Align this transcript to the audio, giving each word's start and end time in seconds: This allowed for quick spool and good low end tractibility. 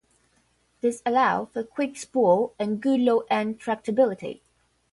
This 0.81 1.03
allowed 1.05 1.51
for 1.53 1.61
quick 1.63 1.95
spool 1.95 2.55
and 2.57 2.81
good 2.81 2.99
low 3.01 3.19
end 3.29 3.59
tractibility. 3.59 4.41